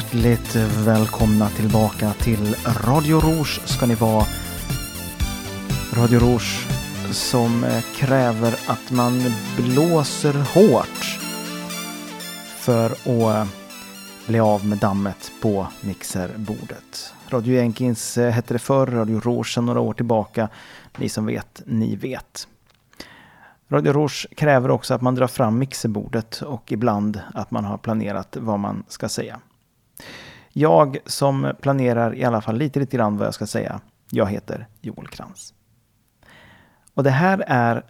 [0.00, 0.56] Hjärtligt
[0.86, 2.56] välkomna tillbaka till
[2.86, 4.24] Radio Rouge ska ni vara.
[5.96, 6.66] Radio Rouge
[7.12, 9.22] som eh, kräver att man
[9.56, 11.18] blåser hårt
[12.56, 13.46] för att eh,
[14.26, 17.14] bli av med dammet på mixerbordet.
[17.28, 20.48] Radio Jenkins eh, hette det förr, Radio Rouge sedan några år tillbaka.
[20.96, 22.48] Ni som vet, ni vet.
[23.68, 28.36] Radio Rouge kräver också att man drar fram mixerbordet och ibland att man har planerat
[28.40, 29.40] vad man ska säga.
[30.52, 33.80] Jag som planerar i alla fall lite, lite grann vad jag ska säga.
[34.10, 35.54] Jag heter Joel Krantz.
[36.94, 37.84] Och det här är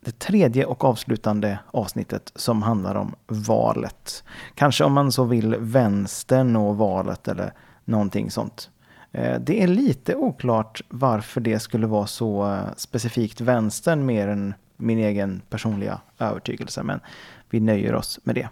[0.00, 4.24] det tredje och avslutande avsnittet som handlar om valet.
[4.54, 7.52] Kanske om man så vill vänstern och valet eller
[7.84, 8.70] någonting sånt.
[9.12, 14.54] Eh, det är lite oklart varför det skulle vara så eh, specifikt vänstern mer än
[14.76, 16.82] min egen personliga övertygelse.
[16.82, 17.00] Men
[17.50, 18.48] vi nöjer oss med det.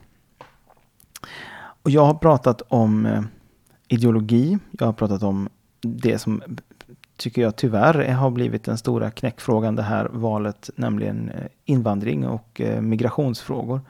[1.89, 3.23] Och jag har pratat om eh,
[3.89, 4.59] ideologi.
[4.79, 5.49] Jag har pratat om
[5.81, 6.43] det som
[7.17, 12.61] tycker jag tyvärr har blivit den stora knäckfrågan det här valet, nämligen eh, invandring och
[12.61, 13.81] eh, migrationsfrågor.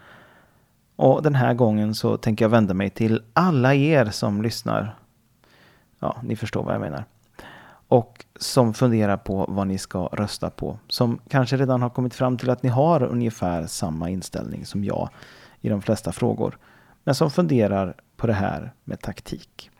[0.96, 4.98] Och den här gången så tänker jag vända mig till alla er som lyssnar.
[5.98, 7.04] Ja, ni förstår vad jag menar.
[7.88, 10.78] Och som funderar på vad ni ska rösta på.
[10.88, 15.08] Som kanske redan har kommit fram till att ni har ungefär samma inställning som jag
[15.60, 16.58] i de flesta frågor.
[17.08, 19.70] Men som funderar på det här med taktik.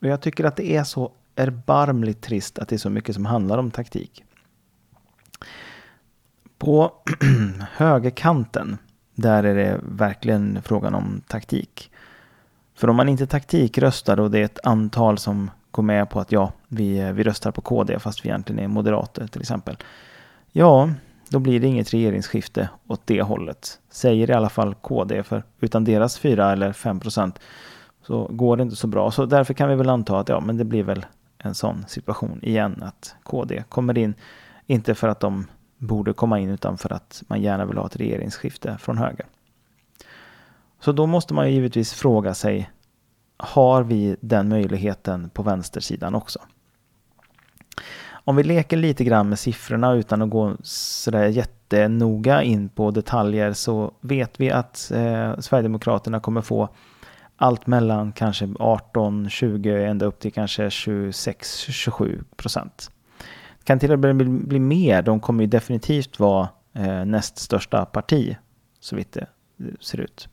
[0.00, 3.26] Och jag tycker att det är så erbarmligt trist att det är så mycket som
[3.26, 4.24] handlar om taktik.
[6.58, 6.92] På
[7.72, 8.78] högerkanten,
[9.14, 11.90] där är det verkligen frågan om taktik.
[12.74, 16.32] För om man inte taktikröstar och det är ett antal som går med på att
[16.32, 19.76] ja, vi, vi röstar på KD fast vi egentligen är moderater till exempel.
[20.52, 20.90] Ja,
[21.28, 23.80] då blir det inget regeringsskifte åt det hållet.
[23.90, 27.38] Säger i alla fall KD, för utan deras 4 eller 5 procent
[28.02, 29.10] så går det inte så bra.
[29.10, 31.06] Så därför kan vi väl anta att ja, men det blir väl
[31.38, 34.14] en sån situation igen att KD kommer in,
[34.66, 35.46] inte för att de
[35.78, 39.26] borde komma in utan för att man gärna vill ha ett regeringsskifte från höger.
[40.80, 42.70] Så då måste man ju givetvis fråga sig,
[43.36, 46.38] har vi den möjligheten på vänstersidan också?
[48.28, 53.52] Om vi leker lite grann med siffrorna utan att gå sådär jättenoga in på detaljer
[53.52, 56.68] så vet vi att eh, Sverigedemokraterna kommer få
[57.36, 62.90] allt mellan kanske 18, 20, ända upp till kanske 26, 27 procent.
[63.58, 65.02] Det kan till och med bli, bli mer.
[65.02, 68.36] De kommer ju definitivt vara eh, näst största parti,
[68.80, 69.26] så vitt det
[69.80, 70.28] ser ut.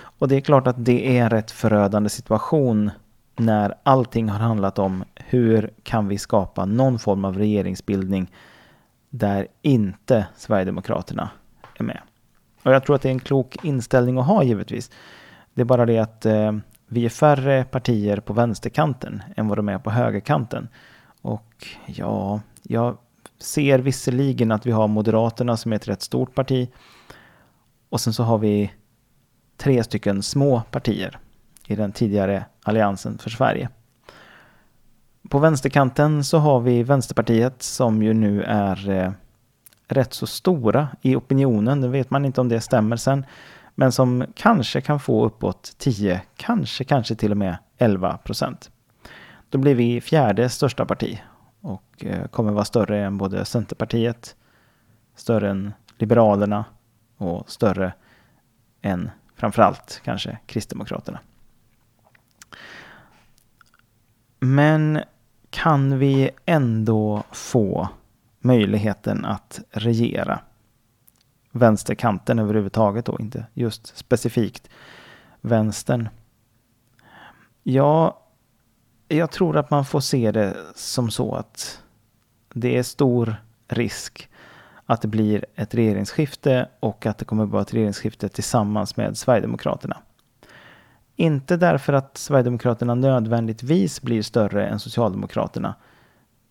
[0.00, 2.90] Och det är klart att det är en rätt förödande situation
[3.36, 8.32] när allting har handlat om hur kan vi skapa någon form av regeringsbildning
[9.10, 11.30] där inte Sverigedemokraterna
[11.78, 12.00] är med.
[12.62, 14.90] Och jag tror att det är en klok inställning att ha givetvis.
[15.54, 16.52] Det är bara det att eh,
[16.86, 20.68] vi är färre partier på vänsterkanten än vad de är på högerkanten.
[21.22, 22.96] Och ja, jag
[23.38, 26.70] ser visserligen att vi har Moderaterna som är ett rätt stort parti.
[27.88, 28.72] Och sen så har vi
[29.56, 31.18] tre stycken små partier
[31.70, 33.68] i den tidigare Alliansen för Sverige.
[35.28, 39.12] På vänsterkanten så har vi Vänsterpartiet som ju nu är eh,
[39.88, 41.80] rätt så stora i opinionen.
[41.80, 43.26] Nu vet man inte om det stämmer sen.
[43.74, 48.70] Men som kanske kan få uppåt 10, kanske, kanske till och med 11 procent.
[49.48, 51.22] Då blir vi fjärde största parti
[51.60, 54.36] och eh, kommer vara större än både Centerpartiet,
[55.16, 56.64] större än Liberalerna
[57.16, 57.92] och större
[58.82, 61.20] än framförallt kanske Kristdemokraterna.
[64.40, 65.00] Men
[65.50, 67.88] kan vi ändå få
[68.40, 70.40] möjligheten att regera?
[71.52, 74.68] vänsterkanten överhuvudtaget då, inte just specifikt
[75.40, 76.08] vänstern.
[77.62, 78.20] Ja,
[79.08, 81.82] jag tror att man får se det som så att
[82.52, 83.36] det är stor
[83.68, 84.28] risk
[84.86, 89.18] att det blir ett regeringsskifte och att det kommer att vara ett regeringsskifte tillsammans med
[89.18, 89.96] Sverigedemokraterna.
[91.20, 95.74] Inte därför att Sverigedemokraterna nödvändigtvis blir större än Socialdemokraterna,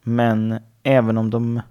[0.03, 1.61] men även om de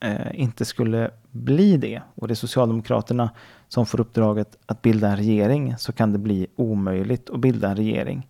[0.00, 3.30] eh, inte skulle bli det och det är Socialdemokraterna
[3.68, 7.76] som får uppdraget att bilda en regering så kan det bli omöjligt att bilda en
[7.76, 8.28] regering.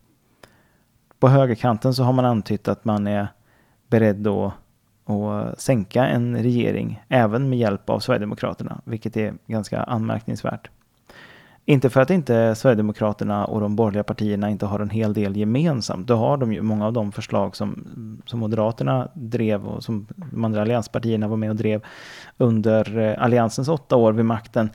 [1.18, 3.28] På högerkanten så har man antytt att man är
[3.88, 4.52] beredd att,
[5.04, 10.70] att sänka en regering även med hjälp av Sverigedemokraterna, vilket är ganska anmärkningsvärt.
[11.64, 16.06] Inte för att inte Sverigedemokraterna och de borgerliga partierna inte har en hel del gemensamt.
[16.06, 17.85] Då har de ju många av de förslag som,
[18.26, 21.85] som Moderaterna drev och som de andra allianspartierna var med och drev
[22.38, 24.70] under eh, alliansens åtta år vid makten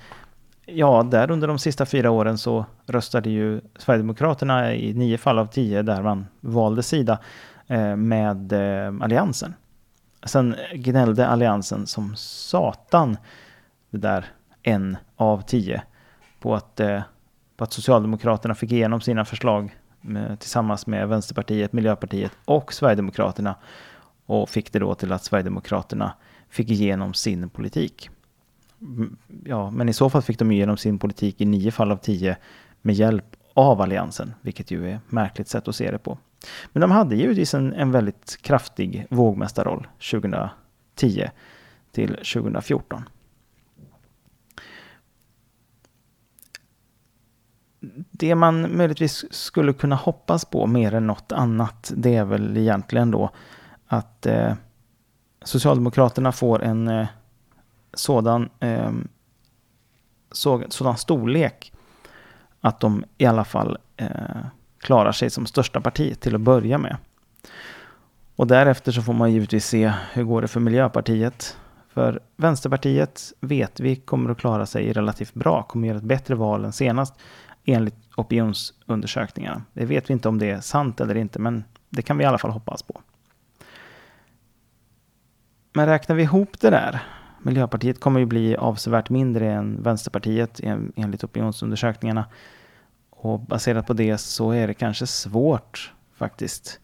[0.67, 5.45] ja, där under de sista fyra åren så röstade ju Sverigedemokraterna i nio fall av
[5.45, 7.19] tio där man valde sida
[7.67, 9.53] eh, med eh, Alliansen.
[10.25, 13.17] Sen gnällde Alliansen som satan,
[13.89, 14.25] det där
[14.63, 15.81] en av tio,
[16.39, 17.01] på att, eh,
[17.57, 23.55] på att Socialdemokraterna fick igenom sina förslag med, tillsammans med Vänsterpartiet, Miljöpartiet och Sverigedemokraterna
[24.25, 26.13] och fick det då till att Sverigedemokraterna
[26.49, 28.09] fick igenom sin politik.
[29.43, 32.37] Ja, men i så fall fick de igenom sin politik i nio fall av tio
[32.81, 36.17] med hjälp av Alliansen, vilket ju är märkligt sätt att se det på.
[36.73, 41.29] Men de hade givetvis en, en väldigt kraftig vågmästarroll 2010
[41.91, 43.03] till 2014.
[48.11, 53.11] Det man möjligtvis skulle kunna hoppas på mer än något annat, det är väl egentligen
[53.11, 53.29] då
[53.87, 54.53] att eh,
[55.43, 57.07] Socialdemokraterna får en eh,
[57.93, 58.91] sådan, eh,
[60.31, 61.73] så, sådan storlek
[62.61, 64.09] att de i alla fall eh,
[64.79, 66.97] klarar sig som största parti till att börja med.
[68.35, 71.57] Och därefter så får man givetvis se hur går det för Miljöpartiet.
[71.89, 76.35] För Vänsterpartiet vet vi kommer att klara sig relativt bra, kommer att göra ett bättre
[76.35, 77.13] val än senast
[77.67, 79.61] enligt opinionsundersökningarna.
[79.73, 82.27] Det vet vi inte om det är sant eller inte, men det kan vi i
[82.27, 83.01] alla fall hoppas på.
[85.73, 87.01] Men räknar vi ihop det där,
[87.47, 90.59] Miljöpartiet kommer ju bli avsevärt mindre än Vänsterpartiet
[90.95, 92.25] enligt opinionsundersökningarna.
[93.09, 96.79] Och baserat på det så är det kanske svårt faktiskt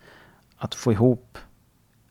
[0.57, 1.37] att få ihop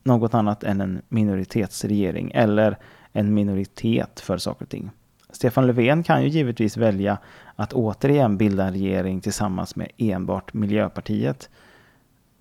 [0.03, 2.79] något annat än en minoritetsregering eller
[3.13, 4.91] en minoritet för saker och ting.
[5.33, 7.19] Stefan Löfven kan ju givetvis välja
[7.57, 11.51] att återigen bilda en regering tillsammans med enbart Miljöpartiet.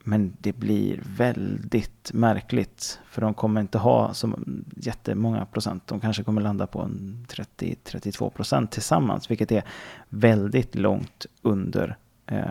[0.03, 2.99] Men det blir väldigt märkligt.
[3.05, 4.39] För de kommer inte ha så
[4.75, 5.87] jättemånga procent.
[5.87, 9.31] De kanske kommer landa på en 30-32 procent tillsammans.
[9.31, 9.63] Vilket är
[10.09, 11.97] väldigt långt under
[12.27, 12.45] eh,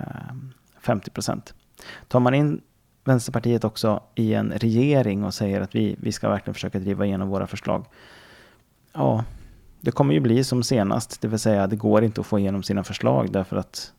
[0.81, 1.55] 50 procent.
[2.09, 2.61] Tar man in
[3.05, 7.29] Vänsterpartiet också i en regering och säger att vi, vi ska verkligen försöka driva igenom
[7.29, 7.85] våra förslag.
[8.93, 9.25] Ja,
[9.81, 11.21] det kommer ju bli som senast.
[11.21, 13.93] Det vill säga det går inte att få igenom sina förslag därför att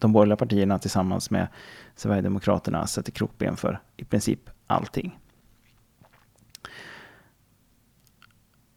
[0.00, 1.48] de borgerliga partierna tillsammans med
[1.96, 5.18] Sverigedemokraterna sätter krokben för i princip allting.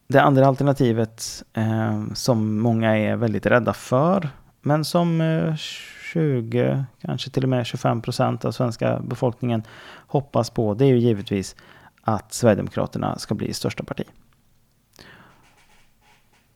[0.07, 4.29] Det andra alternativet eh, som många är väldigt rädda för,
[4.61, 5.55] men som eh,
[6.13, 9.63] 20, kanske till och med 25 procent av svenska befolkningen
[10.07, 11.55] hoppas på, det är ju givetvis
[12.01, 14.03] att Sverigedemokraterna ska bli största parti.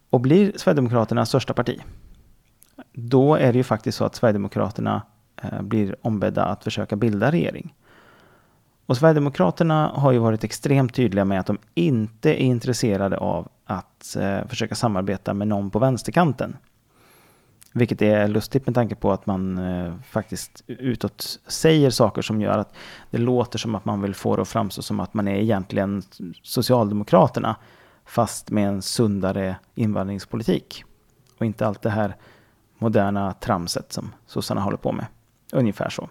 [0.09, 1.81] Och blir Sverigedemokraterna största parti,
[2.93, 5.01] då är det ju faktiskt så att Sverigedemokraterna
[5.43, 7.73] eh, blir ombedda att försöka bilda regering.
[8.85, 14.15] Och Sverigedemokraterna har ju varit extremt tydliga med att de inte är intresserade av att
[14.15, 16.57] eh, försöka samarbeta med någon på vänsterkanten.
[17.73, 22.57] Vilket är lustigt med tanke på att man eh, faktiskt utåt säger saker som gör
[22.57, 22.73] att
[23.11, 26.03] det låter som att man vill få det att framstå som att man är egentligen
[26.43, 27.55] Socialdemokraterna
[28.07, 30.83] fast med en sundare invandringspolitik.
[31.37, 32.15] Och inte allt det här
[32.77, 35.05] moderna tramset som sossarna håller på med.
[35.51, 36.09] Ungefär så.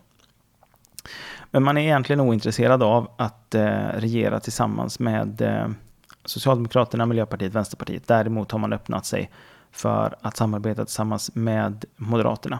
[1.50, 5.68] Men man är egentligen ointresserad av att eh, regera tillsammans med eh,
[6.24, 8.06] Socialdemokraterna, Miljöpartiet, Vänsterpartiet.
[8.06, 9.30] Däremot har man öppnat sig
[9.70, 12.58] för att samarbeta tillsammans med Moderaterna.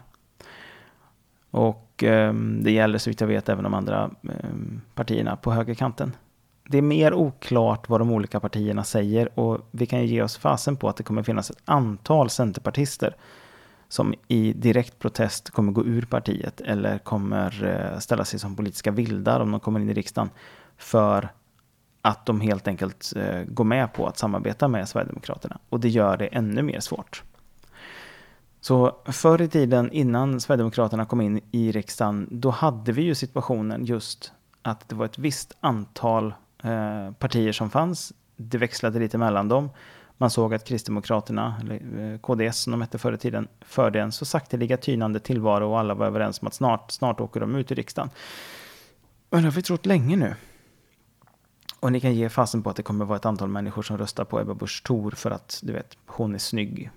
[1.51, 4.51] Och eh, det gäller så vitt jag vet även de andra eh,
[4.95, 6.13] partierna på högerkanten.
[6.69, 10.37] Det är mer oklart vad de olika partierna säger och vi kan ju ge oss
[10.37, 13.17] fasen på att det kommer finnas ett antal centerpartister
[13.89, 18.91] som i direkt protest kommer gå ur partiet eller kommer eh, ställa sig som politiska
[18.91, 20.31] vildar om de kommer in i riksdagen
[20.77, 21.29] för
[22.03, 25.59] att de helt enkelt eh, går med på att samarbeta med Sverigedemokraterna.
[25.69, 27.23] Och det gör det ännu mer svårt.
[28.61, 33.85] Så förr i tiden innan Sverigedemokraterna kom in i riksdagen, då hade vi ju situationen
[33.85, 34.33] just
[34.63, 36.35] att det var ett visst antal
[36.67, 38.13] eh, partier som fanns.
[38.37, 39.71] Det växlade lite mellan dem.
[40.19, 44.13] Man såg att Kristdemokraterna, eller eh, KDS som de hette förr i tiden, förde en
[44.13, 47.73] så sakteliga tynande tillvaro och alla var överens om att snart, snart åker de ut
[47.73, 48.11] i riksdagen.
[49.31, 50.35] Men det har vi trott länge nu.
[51.81, 54.25] Och ni kan ge fasen på att det kommer vara ett antal människor som röstar
[54.25, 56.91] på Ebba Busch Thor för att, du vet, hon är snygg.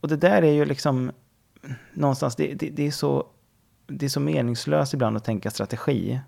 [0.00, 1.12] Och det där är ju liksom
[1.92, 3.26] någonstans, det, det, det är så,
[3.86, 6.20] det är så meningslöst ibland att tänka strategi.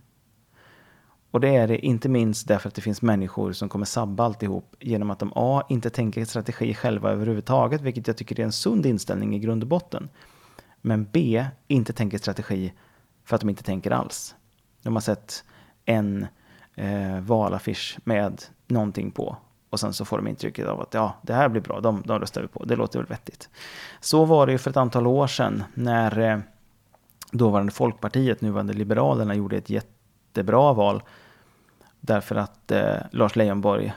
[1.37, 4.77] Och det är det inte minst därför att det finns människor som kommer sabba alltihop
[4.81, 5.63] genom att de A.
[5.69, 9.69] inte tänker strategi själva överhuvudtaget, vilket jag tycker är en sund inställning i grund och
[9.69, 10.09] botten.
[10.81, 11.47] Men B.
[11.67, 12.73] inte tänker strategi
[13.25, 14.35] för att de inte tänker alls.
[14.83, 15.45] De har sett
[15.85, 16.27] en
[16.75, 19.37] eh, valaffisch med någonting på
[19.71, 22.19] och sen så får de intrycket av att ja, det här blir bra, de, de
[22.19, 23.49] röstar vi på, det låter väl vettigt.
[24.01, 26.39] Så var det ju för ett antal år sedan när eh,
[27.33, 31.03] dåvarande Folkpartiet, nuvarande Liberalerna, gjorde ett jättebra val.
[32.01, 33.95] Därför att eh, Lars Leijonborg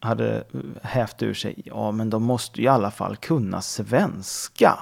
[0.00, 0.44] hade
[0.82, 4.78] hävt ur sig, ja men de måste ju i alla fall kunna svenska.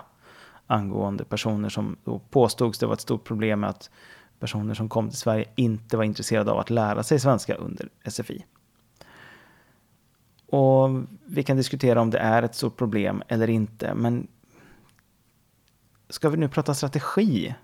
[0.67, 3.91] Angående personer som då påstods det var ett stort problem med att
[4.39, 8.45] personer som kom till Sverige inte var intresserade av att lära sig svenska under SFI.
[10.47, 10.91] Och
[11.27, 14.27] vi kan diskutera om det är ett stort problem eller inte, men
[16.09, 17.55] ska vi nu prata strategi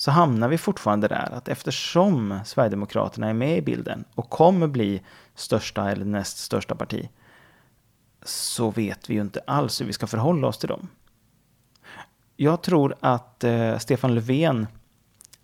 [0.00, 5.02] så hamnar vi fortfarande där att eftersom Sverigedemokraterna är med i bilden och kommer bli
[5.34, 7.08] största eller näst största parti
[8.22, 10.88] så vet vi ju inte alls hur vi ska förhålla oss till dem.
[12.36, 14.66] Jag tror att eh, Stefan Löfven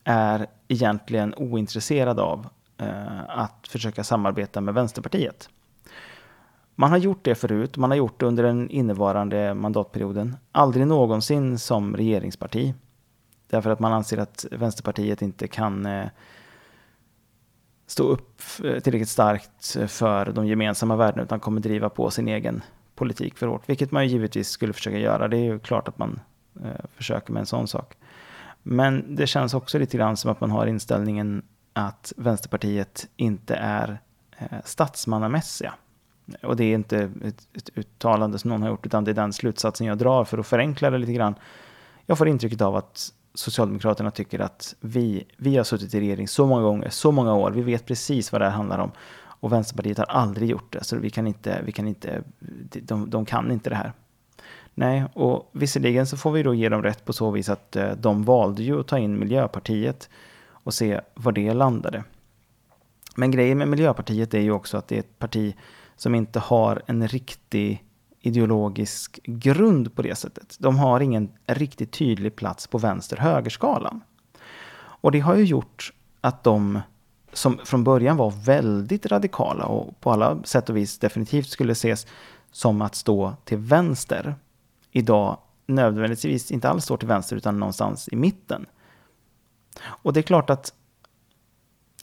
[0.04, 2.48] är egentligen ointresserad av
[2.78, 5.48] eh, att försöka samarbeta med Vänsterpartiet.
[6.74, 10.36] Man har gjort det förut, man har gjort det under den innevarande mandatperioden.
[10.52, 12.74] Aldrig någonsin som regeringsparti.
[13.50, 16.06] Därför att man anser att Vänsterpartiet inte kan eh,
[17.86, 22.62] stå upp eh, tillräckligt starkt för de gemensamma värdena utan kommer driva på sin egen
[22.94, 23.68] politik för hårt.
[23.68, 25.28] Vilket man ju givetvis skulle försöka göra.
[25.28, 26.20] Det är ju klart att man
[26.64, 27.96] eh, försöker med en sån sak.
[28.62, 33.98] Men det känns också lite grann som att man har inställningen att Vänsterpartiet inte är
[34.38, 35.74] eh, statsmannamässiga.
[36.42, 39.32] Och det är inte ett, ett uttalande som någon har gjort, utan det är den
[39.32, 41.34] slutsatsen jag drar för att förenkla det lite grann.
[42.06, 46.46] Jag får intrycket av att Socialdemokraterna tycker att vi, vi har suttit i regering så
[46.46, 48.90] många gånger, så många år, vi vet precis vad det här handlar om.
[49.40, 52.22] Och Vänsterpartiet har aldrig gjort det, så vi kan inte, vi kan inte,
[52.82, 53.92] de, de kan inte det här.
[54.74, 57.90] Nej, och visserligen så får vi då ge dem rätt på så vis att eh,
[57.90, 60.08] de valde ju att ta in Miljöpartiet
[60.48, 62.04] och se var det landade.
[63.16, 65.54] Men grejen med Miljöpartiet är ju också att det är ett parti
[65.96, 67.84] som inte har en riktig
[68.26, 70.56] ideologisk grund på det sättet.
[70.58, 74.00] De har ingen riktigt tydlig plats på vänster-högerskalan.
[74.78, 76.80] Och det har ju gjort att de
[77.32, 82.06] som från början var väldigt radikala och på alla sätt och vis definitivt skulle ses
[82.50, 84.34] som att stå till vänster,
[84.90, 88.66] idag nödvändigtvis inte alls står till vänster utan någonstans i mitten.
[89.84, 90.72] Och det är klart att,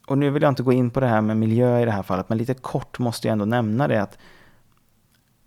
[0.08, 2.04] och nu vill jag inte gå in på det här med miljö i det här
[2.04, 4.18] fallet, men lite kort måste jag ändå nämna det att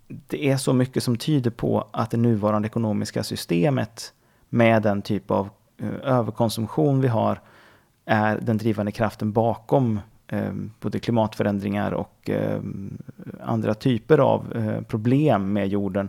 [0.09, 4.13] det är så mycket som tyder på att det nuvarande ekonomiska systemet
[4.49, 5.49] med den typ av
[5.79, 7.41] eh, överkonsumtion vi har
[8.05, 12.61] är den drivande kraften bakom eh, både klimatförändringar och eh,
[13.41, 16.09] andra typer av eh, problem med jorden.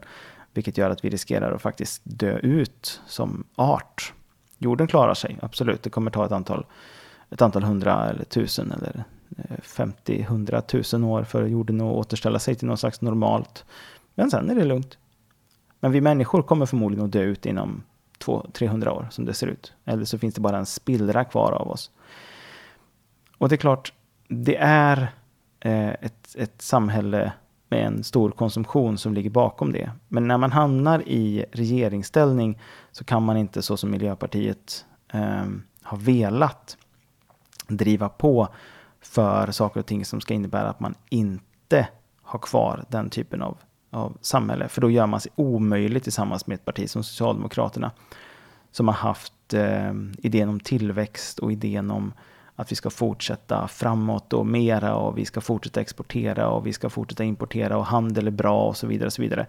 [0.54, 4.14] Vilket gör att vi riskerar att faktiskt dö ut som art.
[4.58, 5.84] Jorden klarar sig, absolut.
[5.84, 6.66] Det kommer ta ett antal,
[7.30, 9.04] ett antal hundra eller tusen eller
[9.62, 10.62] 50, 100
[10.94, 13.66] 000 år för jorden att återställa sig till något slags normalt.
[14.16, 14.98] Men sen är det lugnt.
[15.80, 17.84] Men vi människor kommer förmodligen att dö ut inom
[18.20, 19.74] 200-300 år som det ser ut.
[19.86, 21.92] Eller så finns det bara en spillra kvar av oss.
[23.38, 23.94] Och det är klart,
[24.28, 25.14] det är
[25.60, 27.32] eh, ett, ett samhälle
[27.70, 29.92] med en stor konsumtion som ligger bakom det.
[30.08, 32.60] Men när man hamnar i regeringsställning
[32.92, 35.46] så kan man inte så som Miljöpartiet eh,
[35.82, 36.78] har velat
[37.68, 38.48] driva på
[39.10, 41.88] för saker och ting som ska innebära att man inte
[42.22, 43.58] har kvar den typen av,
[43.90, 44.68] av samhälle.
[44.68, 47.92] För då gör man sig omöjlig tillsammans med ett parti som Socialdemokraterna.
[48.72, 52.14] Som har haft eh, idén om tillväxt och idén om
[52.56, 56.90] att vi ska fortsätta framåt och mera och vi ska fortsätta exportera och vi ska
[56.90, 59.08] fortsätta importera och handel är bra och så vidare.
[59.08, 59.48] Och så vidare.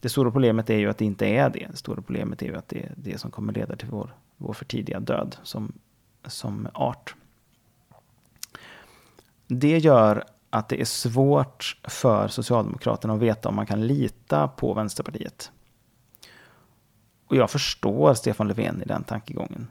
[0.00, 1.66] Det stora problemet är ju att det inte är det.
[1.70, 4.52] Det stora problemet är ju att det är det som kommer leda till vår, vår
[4.52, 5.72] för tidiga död som,
[6.26, 7.14] som art.
[9.52, 14.74] Det gör att det är svårt för Socialdemokraterna att veta om man kan lita på
[14.74, 15.52] Vänsterpartiet.
[17.26, 19.70] Och jag förstår Stefan Löfven i den tankegången.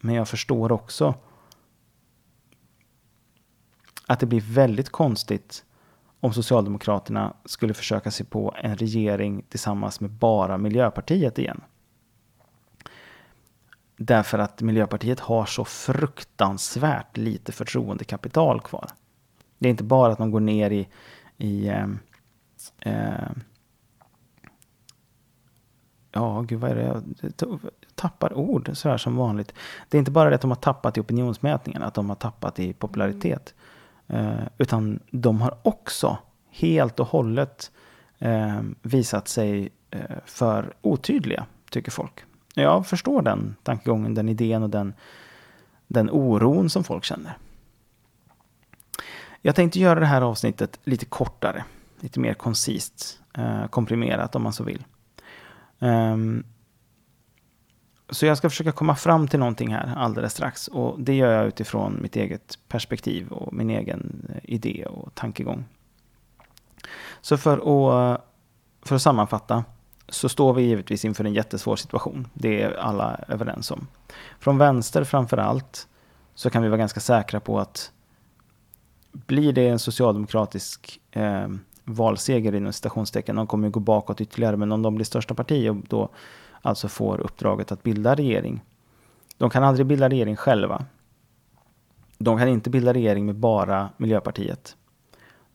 [0.00, 1.14] Men jag förstår också
[4.06, 5.64] att det blir väldigt konstigt
[6.20, 11.60] om Socialdemokraterna skulle försöka sig på en regering tillsammans med bara Miljöpartiet igen.
[13.96, 18.90] Därför att Miljöpartiet har så fruktansvärt lite förtroendekapital kvar.
[19.64, 20.88] Det är inte bara att de går ner i,
[21.36, 21.86] i eh,
[22.80, 23.30] eh,
[26.12, 27.02] ja, gud vad är det?
[27.38, 27.60] Jag
[27.94, 29.54] tappar ord så här som vanligt.
[29.88, 32.58] Det är inte bara det att de har tappat i opinionsmätningarna, att de har tappat
[32.58, 33.54] i popularitet.
[34.06, 36.18] Eh, utan de har också
[36.50, 37.70] helt och hållet
[38.18, 42.24] eh, visat sig eh, för otydliga, tycker folk.
[42.54, 44.94] Jag förstår den tankegången, den idén och den,
[45.86, 47.38] den oron som folk känner.
[49.46, 51.64] Jag tänkte göra det här avsnittet lite kortare,
[52.00, 54.84] lite mer koncist, eh, komprimerat om man så vill.
[55.78, 56.44] Ehm,
[58.10, 61.46] så jag ska försöka komma fram till någonting här alldeles strax och det gör jag
[61.46, 65.64] utifrån mitt eget perspektiv och min egen eh, idé och tankegång.
[67.20, 68.20] Så för att,
[68.82, 69.64] för att sammanfatta
[70.08, 72.28] så står vi givetvis inför en jättesvår situation.
[72.34, 73.86] Det är alla överens om.
[74.38, 75.88] Från vänster framför allt
[76.34, 77.90] så kan vi vara ganska säkra på att
[79.14, 81.48] blir det en socialdemokratisk eh,
[81.84, 85.68] valseger inom citationstecken, de kommer ju gå bakåt ytterligare, men om de blir största parti
[85.68, 86.08] och då
[86.62, 88.62] alltså får uppdraget att bilda regering.
[89.38, 90.84] De kan aldrig bilda regering själva.
[92.18, 94.76] De kan inte bilda regering med bara Miljöpartiet.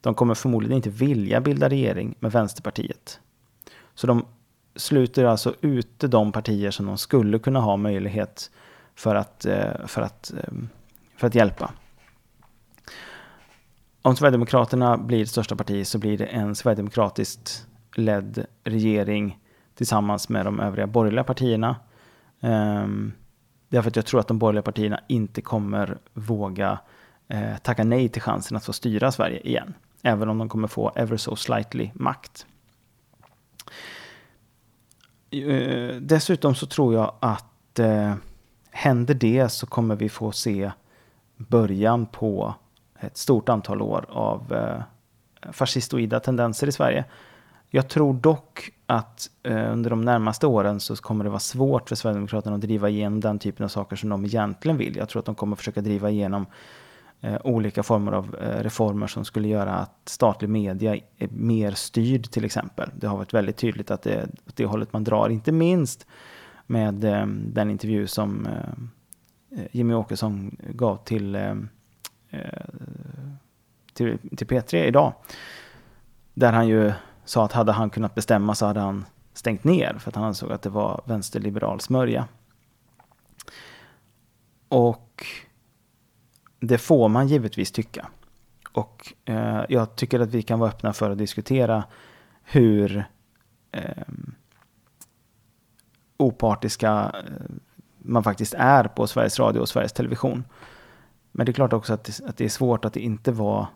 [0.01, 3.19] De kommer förmodligen inte vilja bilda regering med Vänsterpartiet.
[3.95, 4.25] Så de
[4.75, 8.51] sluter alltså ute de partier som de skulle kunna ha möjlighet
[8.95, 10.53] för att, eh, för att, eh,
[11.17, 11.71] för att hjälpa.
[14.01, 19.39] Om Sverigedemokraterna blir största parti så blir det en sverigedemokratiskt ledd regering
[19.75, 21.75] tillsammans med de övriga borgerliga partierna.
[22.41, 23.13] Ehm, um,
[23.69, 26.79] därför att jag tror att de borgerliga partierna inte kommer våga
[27.27, 29.73] eh, tacka nej till chansen att få styra Sverige igen.
[30.01, 32.45] Även om de kommer få ever so slightly makt.
[35.35, 38.13] Uh, dessutom så tror jag att uh,
[38.71, 40.71] händer det så kommer vi få se
[41.37, 42.55] början på
[42.99, 47.05] ett stort antal år av eh, fascistoida tendenser i Sverige.
[47.69, 51.95] Jag tror dock att eh, under de närmaste åren så kommer det vara svårt för
[51.95, 54.95] Sverigedemokraterna att driva igenom den typen av saker som de egentligen vill.
[54.95, 56.45] Jag tror att de kommer försöka driva igenom
[57.21, 62.31] eh, olika former av eh, reformer som skulle göra att statlig media är mer styrd
[62.31, 62.89] till exempel.
[62.95, 66.05] Det har varit väldigt tydligt att det är åt det hållet man drar, inte minst
[66.67, 71.55] med eh, den intervju som eh, eh Jimmy Åkesson gav till, eh,
[72.29, 72.63] Eh,
[73.93, 75.13] till, till P3 idag.
[76.33, 76.93] Där han ju
[77.25, 80.51] sa att hade han kunnat bestämma så hade han stängt ner för att han ansåg
[80.51, 82.27] att det var vänsterliberal smörja.
[84.69, 85.25] Och
[86.59, 88.07] det får man givetvis tycka.
[88.71, 91.83] Och eh, jag tycker att vi kan vara öppna för att diskutera
[92.43, 93.03] hur
[93.71, 94.07] eh,
[96.17, 97.55] opartiska eh,
[97.97, 100.43] man faktiskt är på Sveriges Radio och Sveriges Television.
[101.31, 103.67] Men det är klart också att det, att det är svårt att inte vara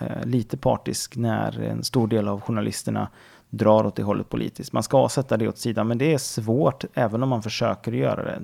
[0.00, 3.08] Eh, lite partisk när en stor del av journalisterna
[3.50, 4.72] drar åt det hållet politiskt.
[4.72, 8.24] Man ska sätta det åt sidan, men det är svårt även om man försöker göra
[8.24, 8.40] det.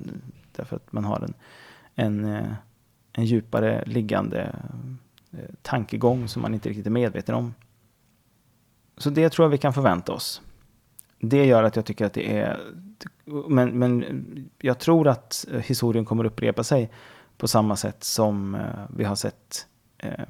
[0.57, 1.35] Därför att man har en,
[1.95, 2.53] en, eh,
[3.13, 4.57] en djupare liggande
[5.33, 7.55] eh, tankegång som man inte riktigt är medveten om.
[8.97, 10.43] Så det tror jag vi kan förvänta oss.
[11.21, 12.61] Det gör att jag tycker att det är...
[13.49, 14.05] Men, men
[14.59, 16.91] jag tror att historien kommer upprepa sig
[17.39, 19.67] på samma sätt som eh, vi har sett
[19.99, 20.25] eh,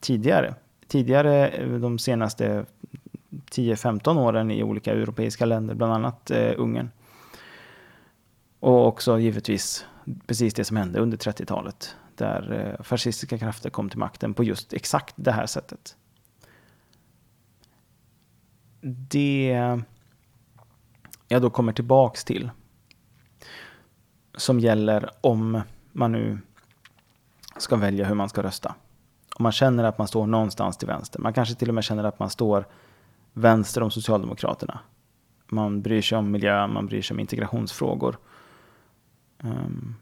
[0.00, 0.54] tidigare.
[0.88, 2.66] Tidigare, eh, de senaste
[3.30, 6.90] 10-15 åren i olika europeiska länder, bland annat Ungern.
[8.60, 9.86] Och också givetvis
[10.26, 15.14] precis det som hände under 30-talet, där fascistiska krafter kom till makten på just exakt
[15.16, 15.96] det här sättet.
[18.80, 19.56] Det
[21.28, 22.50] jag då kommer tillbaks till,
[24.36, 25.62] som gäller om
[25.94, 26.38] man nu
[27.56, 28.74] ska välja hur man ska rösta.
[29.36, 31.20] Om man känner att man står någonstans till vänster.
[31.20, 32.66] Man kanske till och med känner att man står
[33.32, 34.78] vänster om Socialdemokraterna.
[35.46, 38.16] Man bryr sig om miljö, man bryr sig om integrationsfrågor.
[39.42, 39.96] Um,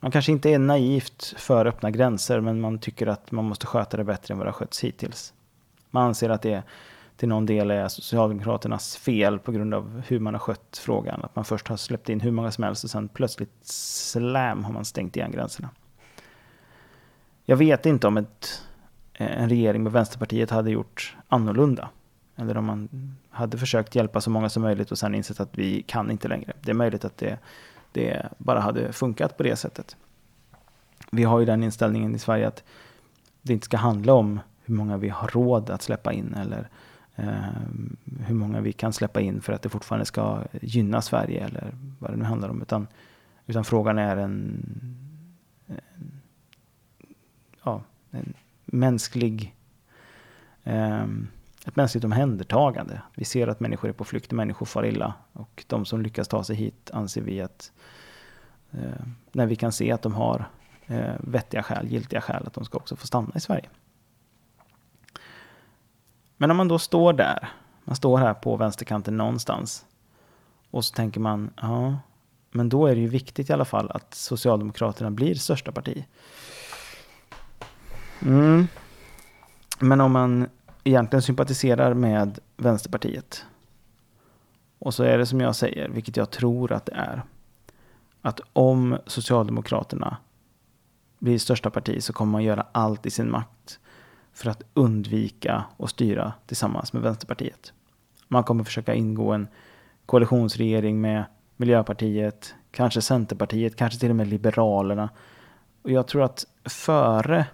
[0.00, 3.96] man kanske inte är naivt för öppna gränser, men man tycker att man måste sköta
[3.96, 5.34] det bättre än vad det har skötts hittills.
[5.90, 6.62] Man anser att det är
[7.20, 11.20] till någon del är Socialdemokraternas fel på grund av hur man har skött frågan.
[11.22, 14.72] Att man först har släppt in hur många som helst och sen plötsligt slam har
[14.72, 15.70] man stängt igen gränserna.
[17.44, 18.62] Jag vet inte om ett,
[19.14, 21.88] eh, en regering med Vänsterpartiet hade gjort annorlunda.
[22.36, 22.88] Eller om man
[23.30, 26.52] hade försökt hjälpa så många som möjligt och sen insett att vi kan inte längre.
[26.60, 27.38] Det är möjligt att det,
[27.92, 29.96] det bara hade funkat på det sättet.
[31.10, 32.64] Vi har ju den inställningen i Sverige att
[33.42, 36.68] det inte ska handla om hur många vi har råd att släppa in eller
[37.20, 37.42] Eh,
[38.26, 42.10] hur många vi kan släppa in för att det fortfarande ska gynna Sverige eller vad
[42.10, 42.62] det nu handlar om.
[42.62, 42.86] Utan,
[43.46, 44.64] utan frågan är en,
[45.66, 46.20] en
[47.64, 49.56] ja, en mänsklig,
[50.64, 51.04] eh,
[51.66, 53.02] ett mänskligt omhändertagande.
[53.14, 56.44] Vi ser att människor är på flykt, människor far illa och de som lyckas ta
[56.44, 57.72] sig hit anser vi att
[58.70, 60.44] eh, när vi kan se att de har
[60.86, 63.68] eh, vettiga skäl, giltiga skäl, att de ska också få stanna i Sverige.
[66.40, 67.48] Men om man då står där,
[67.84, 69.86] man står här på vänsterkanten någonstans
[70.70, 71.98] och så tänker man, ja,
[72.50, 76.04] men då är det ju viktigt i alla fall att Socialdemokraterna blir största parti.
[78.22, 78.66] Mm.
[79.78, 80.48] Men om man
[80.84, 83.44] egentligen sympatiserar med Vänsterpartiet
[84.78, 87.22] och så är det som jag säger, vilket jag tror att det är,
[88.22, 90.16] att om Socialdemokraterna
[91.18, 93.80] blir största parti så kommer man göra allt i sin makt
[94.40, 97.72] för att undvika att styra tillsammans med Vänsterpartiet.
[98.28, 99.48] Man kommer försöka ingå en
[100.06, 101.24] koalitionsregering med
[101.56, 105.10] Miljöpartiet, kanske Centerpartiet, kanske till och med Liberalerna.
[105.82, 107.46] Och jag tror att före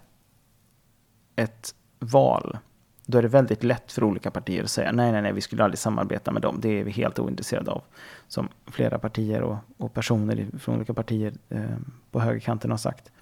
[1.37, 2.59] ett val,
[3.07, 5.65] då är det väldigt lätt för olika partier att säga nej, nej, nej, vi skulle
[5.65, 6.59] aldrig samarbeta med dem.
[6.61, 7.83] Det är vi helt ointresserade av.
[8.29, 11.77] Som flera partier och, och personer från olika partier eh,
[12.11, 13.13] på högerkanten har sagt.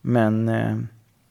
[0.00, 0.78] Men eh,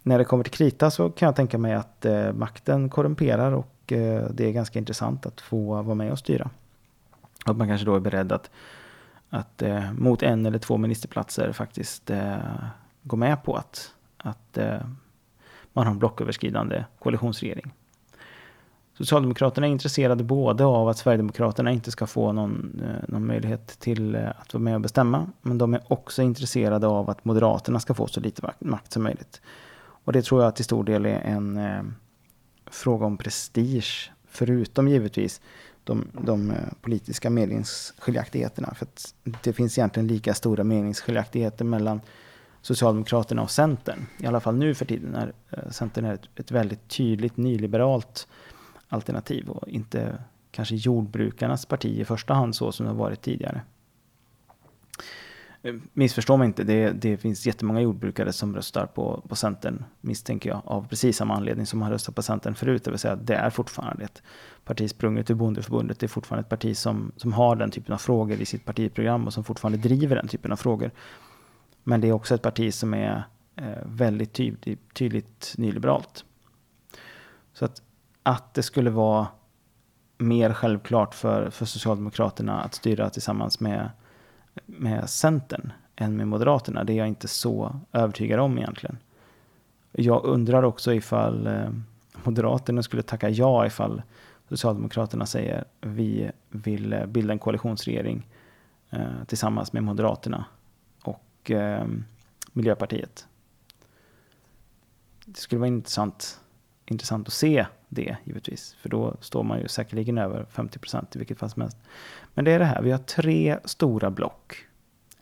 [0.10, 3.91] när det kommer till krita så kan jag tänka mig att eh, makten korrumperar och
[3.91, 6.50] eh, det är ganska intressant att få vara med och styra.
[7.45, 8.50] Att man kanske då är beredd att,
[9.30, 12.38] att eh, mot en eller två ministerplatser faktiskt eh,
[13.04, 14.80] gå med på att, att eh,
[15.74, 17.72] man har en blocköverskridande koalitionsregering.
[18.98, 24.15] Socialdemokraterna är intresserade både av att Sverigedemokraterna inte ska få någon, eh, någon möjlighet till
[24.15, 27.93] eh, att vara med och bestämma, men de är också intresserade av att Moderaterna ska
[27.93, 29.41] få så lite makt som möjligt.
[30.10, 31.84] Och det tror jag till stor del är en eh,
[32.72, 35.41] fråga om prestige, förutom givetvis
[35.84, 38.74] de, de eh, politiska meningsskiljaktigheterna.
[38.74, 38.88] För
[39.43, 42.02] det finns egentligen lika stora meningsskiljaktigheter mellan
[42.62, 44.06] Socialdemokraterna och Centern.
[44.19, 48.28] I alla fall nu för tiden när eh, Centern är ett, ett väldigt tydligt nyliberalt
[48.88, 50.17] alternativ och inte
[50.52, 53.62] kanske jordbrukarnas parti i första hand så som det har varit tidigare.
[55.63, 60.50] Eh, missförstå mig inte, det, det finns jättemånga jordbrukare som röstar på, på Centern, misstänker
[60.50, 62.84] jag, av precis samma anledning som har röstat på Centern förut.
[62.84, 64.22] Det vill säga, det är fortfarande ett
[64.65, 66.00] parti sprunget ur bondeförbundet.
[66.00, 69.28] Det är fortfarande ett parti som, som har den typen av frågor i sitt partiprogram
[69.28, 70.91] och som fortfarande driver den typen av frågor.
[71.84, 73.24] Men det är också ett parti som är
[73.56, 76.26] eh, väldigt tydligt, tydligt nyliberalt.
[77.54, 77.82] Så att,
[78.24, 79.28] att det skulle vara
[80.17, 83.89] mer självklart för, för Socialdemokraterna att styra tillsammans med
[84.65, 86.84] med Centern än med Moderaterna.
[86.84, 88.98] Det är jag inte så övertygad om egentligen.
[89.91, 91.69] Jag undrar också ifall eh,
[92.24, 94.02] Moderaterna skulle tacka ja ifall
[94.50, 98.28] Socialdemokraterna säger vi vill eh, bilda en koalitionsregering
[98.89, 100.45] eh, tillsammans med Moderaterna
[101.04, 101.88] och eh,
[102.54, 103.28] Miljöpartiet.
[105.26, 106.39] Det skulle vara intressant,
[106.86, 111.19] intressant att se det givetvis, för då står man ju säkerligen över 50 procent i
[111.19, 111.78] vilket fall som helst.
[112.34, 114.65] Men det är det här, vi har tre stora block.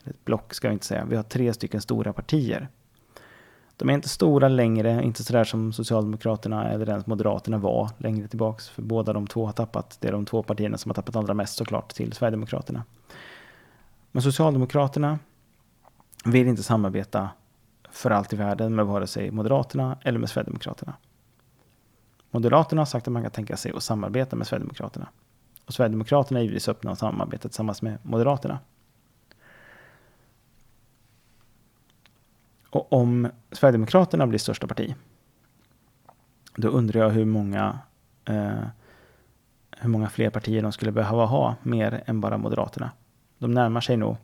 [0.04, 2.68] Ett block ska vi inte säga, vi har tre stycken stora partier.
[3.78, 8.70] De är inte stora längre, inte sådär som Socialdemokraterna eller ens Moderaterna var längre tillbaks.
[8.70, 11.34] För båda de två har tappat, det är de två partierna som har tappat allra
[11.34, 12.84] mest såklart till Sverigedemokraterna.
[14.12, 15.20] Men Socialdemokraterna
[16.26, 17.30] vill inte samarbeta
[17.92, 20.94] för allt i världen med vare sig Moderaterna eller med Sverigedemokraterna.
[22.38, 25.08] Moderaterna har sagt att man kan tänka sig att samarbeta med Sverigedemokraterna.
[25.66, 28.60] Och Sverigedemokraterna är givetvis öppna att samarbeta tillsammans med Moderaterna.
[32.70, 34.96] Och om Sverigedemokraterna blir största parti,
[36.56, 37.80] då undrar jag hur många,
[38.26, 38.64] eh,
[39.78, 42.92] hur många fler partier de skulle behöva ha, mer än bara Moderaterna.
[43.38, 44.18] De närmar sig nog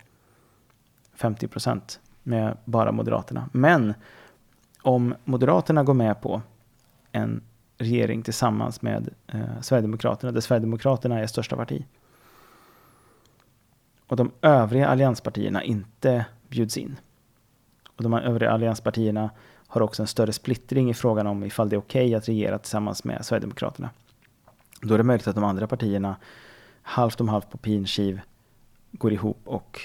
[1.14, 3.50] 50 procent med bara Moderaterna.
[3.52, 3.94] Men
[4.82, 6.42] om Moderaterna går med på
[7.12, 7.42] en
[7.78, 11.86] regering tillsammans med eh, Sverigedemokraterna, där Sverigedemokraterna är största parti.
[14.08, 16.96] Och de övriga allianspartierna inte bjuds in.
[17.96, 19.30] Och de övriga allianspartierna
[19.68, 22.60] har också en större splittring i frågan om ifall det är okej okay att regera
[22.60, 23.90] tillsammans med Sverigedemokraterna.
[24.82, 26.16] Då är det möjligt att de andra partierna
[26.82, 28.22] halvt om halvt på pinskiv
[28.92, 29.82] går ihop och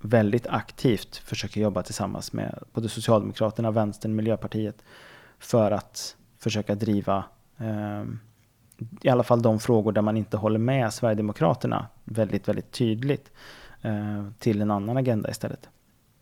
[0.00, 4.84] väldigt aktivt försöker jobba tillsammans med både Socialdemokraterna, Vänstern, Miljöpartiet
[5.38, 7.24] för att försöka driva
[7.58, 8.04] eh,
[9.02, 13.32] i alla fall de frågor där man inte håller med Sverigedemokraterna väldigt, väldigt tydligt
[13.82, 15.68] eh, till en annan agenda istället.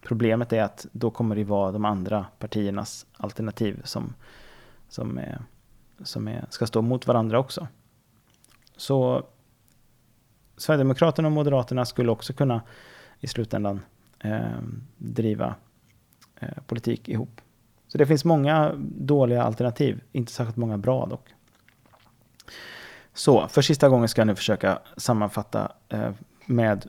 [0.00, 4.14] Problemet är att då kommer det vara de andra partiernas alternativ som,
[4.88, 5.42] som, är,
[6.02, 7.68] som är, ska stå mot varandra också.
[8.76, 9.26] Så
[10.56, 12.62] Sverigedemokraterna och Moderaterna skulle också kunna
[13.20, 13.80] i slutändan
[14.18, 14.58] eh,
[14.96, 15.54] driva
[16.40, 17.40] eh, politik ihop.
[17.96, 21.28] Så det finns många dåliga alternativ, inte särskilt många bra dock.
[23.14, 26.10] Så, för sista gången ska jag nu försöka sammanfatta eh,
[26.46, 26.88] med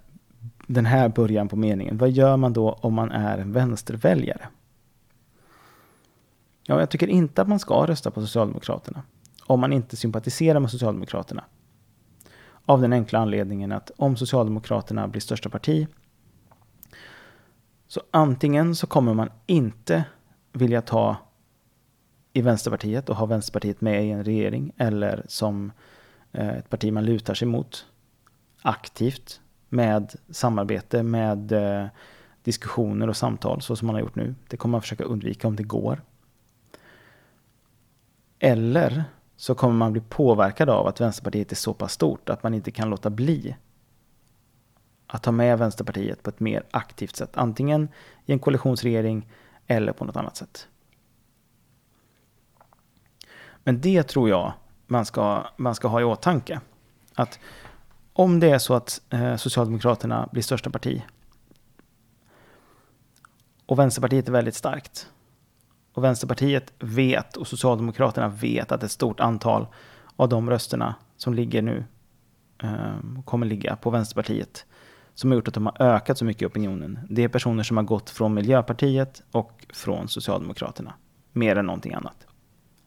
[0.67, 1.97] den här början på meningen.
[1.97, 4.47] Vad gör man då om man är en vänsterväljare?
[6.63, 9.03] Ja, jag tycker inte att man ska rösta på Socialdemokraterna
[9.45, 11.43] om man inte sympatiserar med Socialdemokraterna.
[12.65, 15.87] Av den enkla anledningen att om Socialdemokraterna blir största parti
[17.87, 20.03] så antingen så kommer man inte
[20.57, 21.15] vilja ta
[22.33, 25.71] i Vänsterpartiet och ha Vänsterpartiet med i en regering eller som
[26.31, 27.85] eh, ett parti man lutar sig mot
[28.61, 31.87] aktivt med samarbete, med eh,
[32.43, 34.35] diskussioner och samtal så som man har gjort nu.
[34.47, 36.01] Det kommer man försöka undvika om det går.
[38.39, 39.03] Eller
[39.35, 42.71] så kommer man bli påverkad av att Vänsterpartiet är så pass stort att man inte
[42.71, 43.55] kan låta bli
[45.07, 47.31] att ta med Vänsterpartiet på ett mer aktivt sätt.
[47.33, 47.89] Antingen
[48.25, 49.27] i en koalitionsregering
[49.67, 50.67] eller på något annat sätt.
[53.63, 54.53] Men det tror jag
[54.87, 56.61] man ska, man ska ha i åtanke.
[57.15, 57.39] Att
[58.13, 61.03] om det är så att eh, Socialdemokraterna blir största parti
[63.65, 65.09] och Vänsterpartiet är väldigt starkt
[65.93, 69.67] och Vänsterpartiet vet och Socialdemokraterna vet att ett stort antal
[70.15, 71.85] av de rösterna som ligger nu
[72.63, 74.65] eh, kommer ligga på Vänsterpartiet
[75.17, 76.99] som har gjort att de har ökat så mycket i opinionen.
[77.09, 80.93] Det är personer som har gått från Miljöpartiet och från Socialdemokraterna.
[81.33, 82.27] Mer än någonting annat.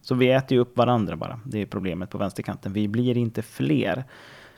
[0.00, 1.40] Så vi äter ju upp varandra bara.
[1.44, 2.72] Det är problemet på vänsterkanten.
[2.72, 4.04] Vi blir inte fler.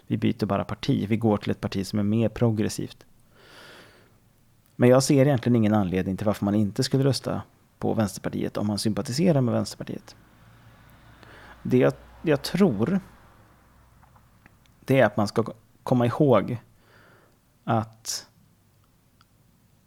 [0.06, 1.06] Vi byter bara parti.
[1.08, 3.06] Vi går till ett parti som är mer progressivt.
[4.76, 7.42] Men jag ser egentligen ingen anledning till varför man inte skulle rösta
[7.78, 10.16] på Vänsterpartiet om man sympatiserar med Vänsterpartiet.
[11.62, 13.00] Det jag, jag tror
[14.80, 15.44] det är att man ska
[15.82, 16.58] komma ihåg
[17.64, 18.26] att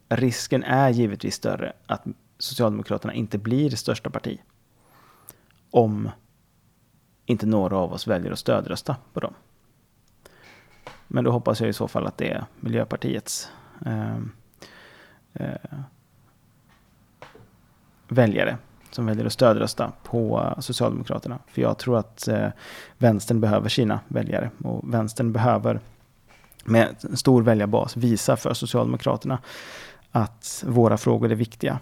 [0.10, 2.04] risken är givetvis större att
[2.38, 4.40] Socialdemokraterna inte blir det största parti
[5.72, 6.10] om
[7.26, 9.34] inte några av oss väljer att stödrösta på dem.
[11.08, 13.50] Men då hoppas jag i så fall att det är Miljöpartiets
[13.86, 14.18] eh,
[15.34, 15.80] eh,
[18.08, 18.58] väljare
[18.92, 21.40] som väljer att stödrösta på Socialdemokraterna.
[21.48, 22.50] För jag tror att eh,
[22.98, 25.80] vänstern behöver sina väljare och vänstern behöver
[26.66, 29.40] med en stor väljarbas visa för Socialdemokraterna
[30.12, 31.80] att våra frågor är viktiga.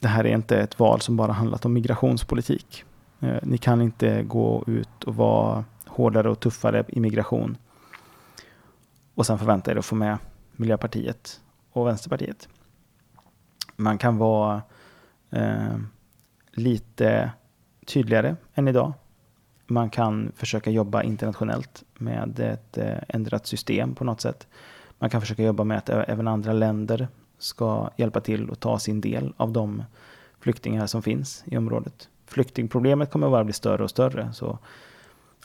[0.00, 2.84] Det här är inte ett val som bara handlat om migrationspolitik.
[3.20, 7.56] Eh, ni kan inte gå ut och vara hårdare och tuffare i migration
[9.14, 10.18] och sen förvänta er att få med
[10.52, 11.40] Miljöpartiet
[11.72, 12.48] och Vänsterpartiet.
[13.76, 14.62] Man kan vara
[15.30, 15.78] eh,
[16.52, 17.30] lite
[17.86, 18.92] tydligare än idag.
[19.66, 24.46] Man kan försöka jobba internationellt med ett eh, ändrat system på något sätt.
[24.98, 29.00] Man kan försöka jobba med att även andra länder ska hjälpa till och ta sin
[29.00, 29.82] del av de
[30.40, 32.08] flyktingar som finns i området.
[32.26, 34.32] Flyktingproblemet kommer bara bli större och större.
[34.32, 34.58] Så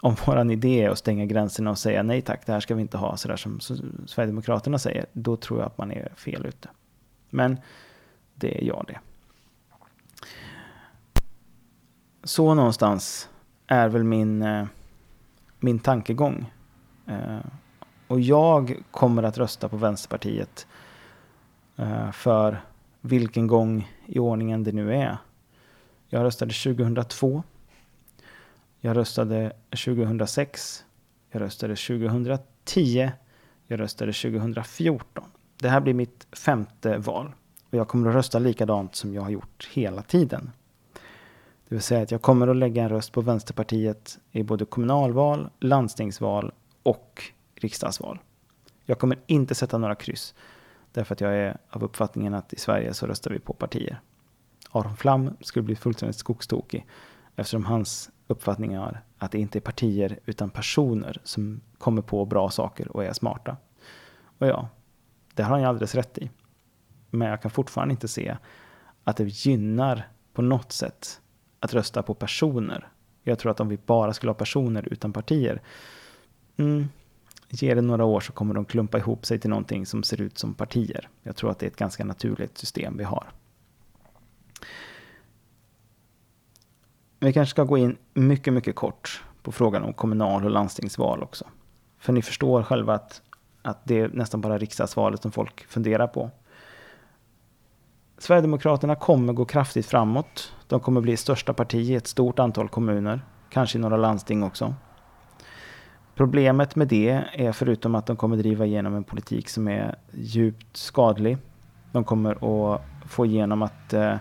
[0.02, 2.82] om vår idé är att stänga gränserna och säga nej tack, det här ska vi
[2.82, 3.60] inte ha, sådär som
[4.08, 6.70] Sverigedemokraterna säger, då tror jag att man är fel ute.
[7.30, 7.58] Men
[8.36, 9.00] det är jag det.
[12.24, 13.30] Så någonstans
[13.72, 14.66] är väl min, eh,
[15.60, 16.52] min tankegång.
[17.06, 17.40] Eh,
[18.08, 20.68] och jag kommer att rösta på Vänsterpartiet
[21.78, 22.62] eh, för
[23.02, 25.18] vilken gång i ordningen det nu är.
[26.08, 27.44] Jag röstade 2002.
[28.80, 30.86] Jag röstade 2006.
[31.32, 33.12] Jag röstade 2010.
[33.68, 35.24] Jag röstade 2014.
[35.58, 37.32] Det här blir mitt femte val.
[37.70, 40.52] Och jag kommer att rösta likadant som jag har gjort hela tiden.
[41.70, 45.50] Det vill säga att jag kommer att lägga en röst på Vänsterpartiet i både kommunalval,
[45.60, 46.52] landstingsval
[46.84, 47.24] och
[47.56, 48.20] riksdagsval.
[48.86, 50.36] Jag kommer inte sätta några kryss.
[50.92, 54.02] Därför att jag är av uppfattningen att i Sverige så röstar vi på partier.
[54.72, 56.86] Aron Flam skulle bli fullständigt skogstokig
[57.36, 62.50] eftersom hans uppfattning är att det inte är partier utan personer som kommer på bra
[62.50, 63.58] saker och är smarta.
[64.38, 64.70] Och ja,
[65.34, 66.30] det har han ju alldeles rätt i.
[67.10, 68.38] Men jag kan fortfarande inte se
[69.04, 71.22] att det gynnar på något sätt
[71.60, 72.88] att rösta på personer.
[73.24, 75.62] Jag tror att om vi bara skulle ha personer utan partier,
[76.58, 76.88] mm,
[77.50, 80.38] ge det några år så kommer de klumpa ihop sig till någonting som ser ut
[80.38, 81.10] som partier.
[81.24, 83.32] Jag tror att det är ett ganska naturligt system vi har.
[87.20, 91.46] Vi kanske ska gå in mycket, mycket kort på frågan om kommunal och landstingsval också.
[92.00, 93.22] För ni förstår själva att,
[93.62, 96.32] att det är nästan bara riksdagsvalet som folk funderar på.
[98.20, 100.54] Sverigedemokraterna kommer gå kraftigt framåt.
[100.68, 104.74] De kommer bli största parti i ett stort antal kommuner, kanske i några landsting också.
[106.16, 110.78] Problemet med det är förutom att de kommer driva igenom en politik som är djupt
[110.78, 111.38] skadlig.
[111.92, 114.16] De kommer att få igenom att eh,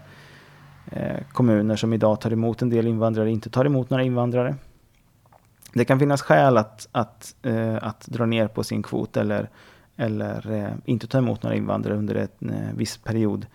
[0.87, 4.55] eh kommuner som idag tar emot en del invandrare inte tar emot några invandrare.
[5.73, 9.51] Det kan finnas skäl att, att, eh, att dra ner på sin kvot eller,
[9.97, 13.47] eller eh, inte ta emot några invandrare under en eh, viss period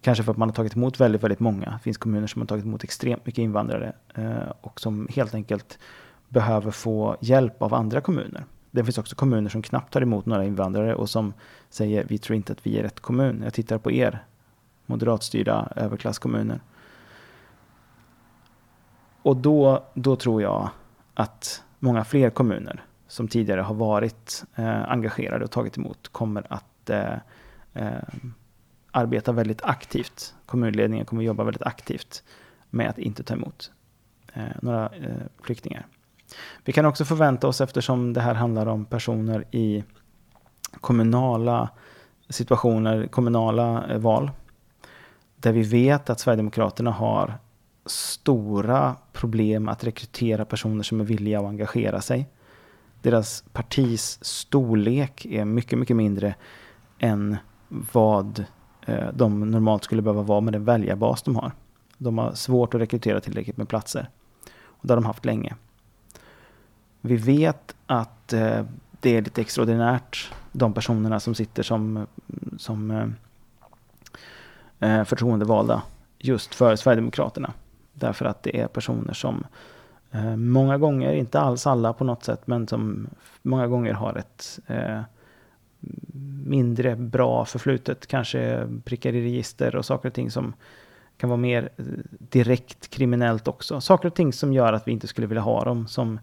[0.00, 1.70] Kanske för att man har tagit emot väldigt, väldigt många.
[1.70, 5.78] Det finns kommuner som har tagit emot extremt mycket invandrare eh, och som helt enkelt
[6.28, 8.44] behöver få hjälp av andra kommuner.
[8.70, 11.32] Det finns också kommuner som knappt tar emot några invandrare och som
[11.70, 13.40] säger vi tror inte att vi är rätt kommun.
[13.44, 14.24] Jag tittar på er,
[14.86, 16.60] moderatstyrda överklasskommuner.
[19.22, 20.68] och då, då tror jag
[21.14, 26.90] att många fler kommuner som tidigare har varit eh, engagerade och tagit emot kommer att
[26.90, 27.14] eh,
[27.74, 27.92] eh,
[28.90, 30.34] arbeta väldigt aktivt.
[30.46, 32.22] Kommunledningen kommer jobba väldigt aktivt
[32.70, 33.70] med att inte ta emot
[34.32, 35.86] eh, några eh, flyktingar.
[36.64, 39.84] Vi kan också förvänta oss, eftersom det här handlar om personer i
[40.80, 41.70] kommunala
[42.28, 44.30] situationer, kommunala eh, val,
[45.36, 47.38] där vi vet att Sverigedemokraterna har
[47.86, 52.28] stora problem att rekrytera personer som är villiga att engagera sig.
[53.02, 56.34] Deras partis storlek är mycket, mycket mindre
[56.98, 57.36] än
[57.68, 58.44] vad
[58.86, 61.52] Eh, de normalt skulle behöva vara med den väljarbas de har.
[61.98, 64.08] De har svårt att rekrytera tillräckligt med platser.
[64.62, 65.54] Och det har de haft länge.
[67.00, 68.64] Vi vet att eh,
[69.00, 72.06] det är lite extraordinärt, de personerna som sitter som,
[72.58, 72.90] som
[74.80, 75.82] eh, förtroendevalda
[76.18, 77.52] just för Sverigedemokraterna.
[77.92, 79.44] Därför att det är personer som
[80.36, 83.08] många gånger, inte alls alla på något sätt, men som
[83.42, 85.00] många gånger har ett eh,
[86.44, 88.06] mindre bra förflutet.
[88.06, 90.54] Kanske prickar i register och saker och ting som
[91.16, 91.84] kan vara mer eh,
[92.18, 93.80] direkt kriminellt också.
[93.80, 96.20] Saker och ting som gör att vi inte skulle vilja ha dem som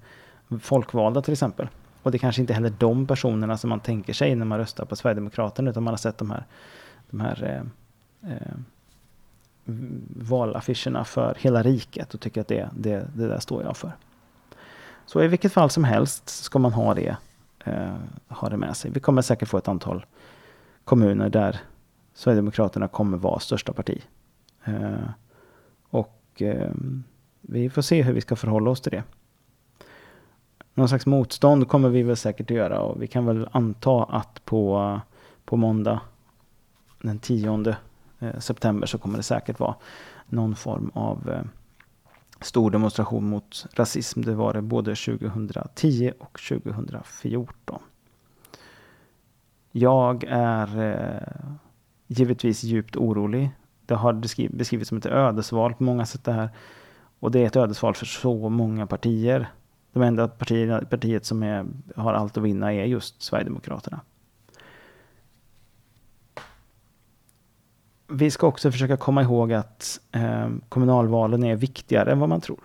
[0.61, 1.67] folkvalda till exempel.
[2.03, 4.85] Och det är kanske inte heller de personerna som man tänker sig när man röstar
[4.85, 6.45] på Sverigedemokraterna, utan man har sett de här,
[7.09, 7.65] de här
[8.23, 8.57] eh, eh,
[10.15, 13.91] valaffischerna för hela riket och tycker att det, det, det där står jag för.
[15.05, 17.17] Så i vilket fall som helst ska man ha det,
[17.67, 17.95] eh,
[18.27, 18.91] ha det med sig.
[18.91, 20.05] Vi kommer säkert få ett antal
[20.83, 21.59] kommuner där
[22.13, 24.01] Sverigedemokraterna kommer vara största parti.
[24.65, 25.09] Eh,
[25.89, 26.71] och eh,
[27.41, 29.03] vi får se hur vi ska förhålla oss till det.
[30.73, 34.45] Någon slags motstånd kommer vi väl säkert att göra och vi kan väl anta att
[34.45, 34.99] på,
[35.45, 35.99] på måndag
[37.01, 37.75] den 10
[38.19, 39.75] eh, september så kommer det säkert vara
[40.25, 41.41] någon form av eh,
[42.41, 44.21] stor demonstration mot rasism.
[44.21, 47.79] Det var det både 2010 och 2014.
[49.71, 51.45] Jag är eh,
[52.07, 53.49] givetvis djupt orolig.
[53.85, 54.13] Det har
[54.49, 56.49] beskrivits som ett ödesval på många sätt det här.
[57.19, 59.49] Och det är ett ödesval för så många partier.
[59.93, 64.01] De enda partiet som är, har allt att vinna är just Sverigedemokraterna.
[68.07, 72.59] Vi ska också försöka komma ihåg att eh, kommunalvalen är viktigare än vad man tror.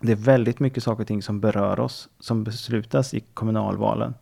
[0.00, 4.14] Det är väldigt mycket saker och ting som berör oss, som beslutas i kommunalvalen.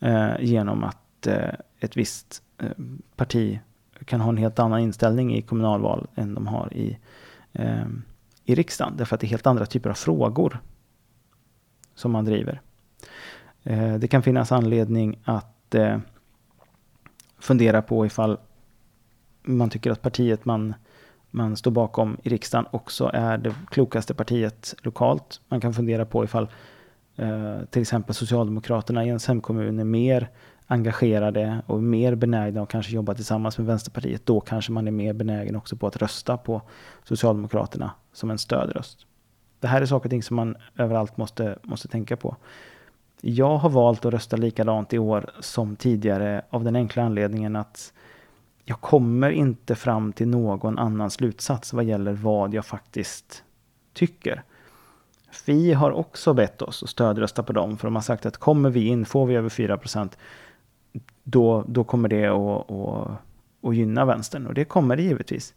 [0.00, 2.70] Eh, genom att eh, ett visst eh,
[3.16, 3.60] parti
[4.04, 6.98] kan ha en helt annan inställning i kommunalval än de har i,
[7.52, 7.86] eh,
[8.44, 8.96] i riksdagen.
[8.96, 10.58] Därför att det är helt andra typer av frågor
[11.94, 12.60] som man driver.
[13.62, 15.98] Eh, det kan finnas anledning att eh,
[17.38, 18.38] fundera på ifall
[19.46, 20.74] man tycker att partiet man,
[21.30, 25.40] man står bakom i riksdagen också är det klokaste partiet lokalt.
[25.48, 26.48] Man kan fundera på ifall
[27.16, 30.28] eh, till exempel Socialdemokraterna i ens hemkommun är mer
[30.66, 34.26] engagerade och mer benägna att kanske jobba tillsammans med Vänsterpartiet.
[34.26, 36.62] Då kanske man är mer benägen också på att rösta på
[37.04, 39.06] Socialdemokraterna som en stödröst.
[39.60, 42.36] Det här är saker och ting som man överallt måste, måste tänka på.
[43.20, 47.92] Jag har valt att rösta likadant i år som tidigare av den enkla anledningen att
[48.68, 53.44] jag kommer inte fram till någon annan slutsats vad gäller vad jag faktiskt
[53.92, 54.42] tycker.
[55.30, 58.70] Fi har också bett oss att stödrösta på dem, för de har sagt att kommer
[58.70, 59.78] vi in, får vi över 4
[61.22, 63.10] då, då kommer det att, att,
[63.62, 64.46] att gynna vänstern.
[64.46, 65.54] Och det kommer det givetvis.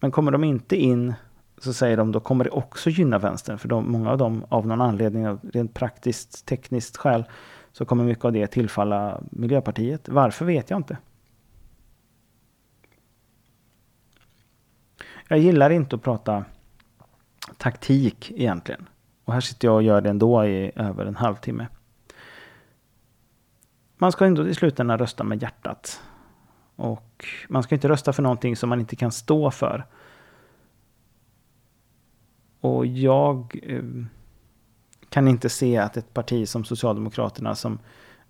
[0.00, 1.14] Men kommer de inte in
[1.58, 3.58] så säger de då kommer det också gynna vänstern.
[3.58, 7.24] För de, många av dem av någon anledning, rent praktiskt, tekniskt skäl,
[7.72, 10.08] så kommer mycket av det tillfalla Miljöpartiet.
[10.08, 10.96] Varför vet jag inte.
[15.32, 16.44] Jag gillar inte att prata
[17.56, 18.88] taktik egentligen.
[19.24, 21.66] Och här sitter jag och gör det ändå i över en halvtimme.
[23.96, 26.02] Man ska ändå i slutändan rösta med hjärtat.
[26.76, 29.86] Och man ska inte rösta för någonting som man inte kan stå för.
[32.60, 33.82] Och jag eh,
[35.08, 37.78] kan inte se att ett parti som Socialdemokraterna som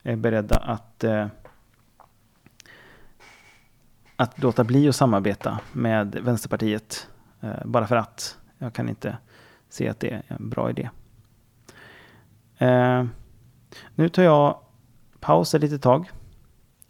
[0.03, 1.27] är beredda att eh,
[4.23, 7.09] att låta bli att samarbeta med Vänsterpartiet
[7.41, 8.39] eh, bara för att.
[8.59, 9.17] Jag kan inte
[9.69, 10.91] se att det är en bra idé.
[12.59, 13.05] Eh,
[13.95, 14.59] nu tar jag
[15.21, 16.11] paus ett litet tag,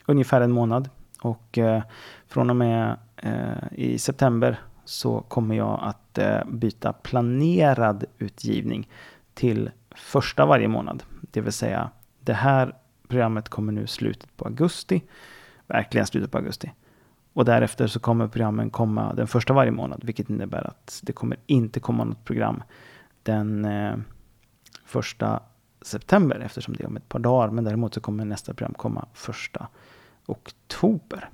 [0.07, 0.89] ungefär en månad.
[1.23, 1.83] Och eh,
[2.27, 8.89] från och med eh, i september så kommer jag att eh, byta planerad utgivning
[9.35, 11.03] till första varje månad.
[11.21, 12.77] Det vill säga, det här
[13.09, 15.03] programmet kommer nu slutet på augusti.
[15.67, 16.73] Verkligen slutet på augusti.
[17.33, 21.37] Och därefter så kommer programmen komma den första varje månad, vilket innebär att det kommer
[21.47, 22.63] inte komma något program
[23.23, 23.95] den eh,
[24.85, 25.41] första
[25.83, 27.51] september eftersom det är om ett par dagar.
[27.51, 29.67] Men däremot så kommer nästa program komma första
[30.27, 31.29] oktober.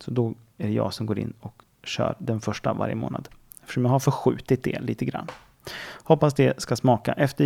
[0.00, 3.28] Så då är det jag som går in och kör den första varje månad.
[3.60, 5.26] Eftersom jag har förskjutit det lite grann.
[6.02, 7.12] Hoppas det ska smaka.
[7.12, 7.44] Efter,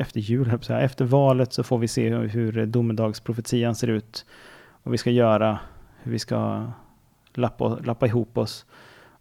[0.00, 4.26] efter jul, efter valet så får vi se hur, hur domedagsprofetian ser ut.
[4.82, 5.58] Vad vi ska göra,
[6.02, 6.66] hur vi ska
[7.34, 8.66] lappa, lappa ihop oss.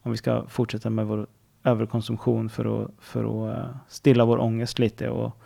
[0.01, 1.27] Om vi ska fortsätta med vår
[1.63, 5.09] överkonsumtion för att, för att eh, stilla vår ångest lite.
[5.09, 5.41] Och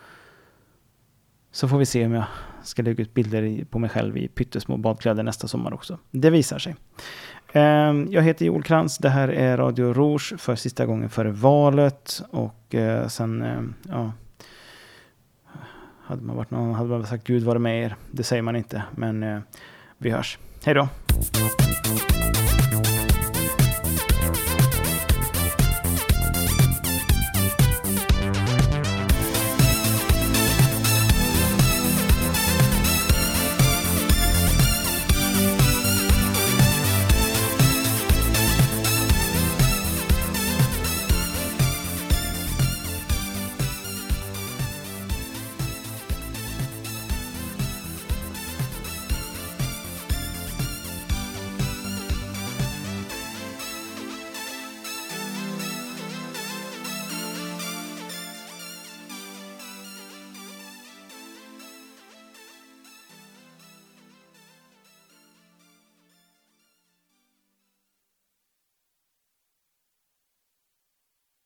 [1.51, 2.25] så får vi se om jag
[2.63, 5.97] ska lägga ut bilder på mig själv i pyttesmå badkläder nästa sommar också.
[6.11, 6.75] Det visar sig.
[7.53, 8.97] Ehm, jag heter Joel Krantz.
[8.97, 12.21] Det här är Radio Rouge för sista gången före valet.
[12.31, 14.11] Och eh, sen, ehm, ja.
[16.05, 17.95] Hade man varit någon, hade man sagt Gud vare med er.
[18.11, 19.39] Det säger man inte, men eh,
[19.97, 20.37] vi hörs.
[20.63, 20.87] Hej då!